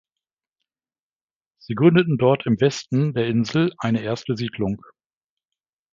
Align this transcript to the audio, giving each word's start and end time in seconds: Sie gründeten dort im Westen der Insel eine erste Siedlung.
Sie 1.59 1.75
gründeten 1.75 2.17
dort 2.17 2.47
im 2.47 2.59
Westen 2.59 3.13
der 3.13 3.27
Insel 3.27 3.71
eine 3.77 4.01
erste 4.01 4.35
Siedlung. 4.35 4.83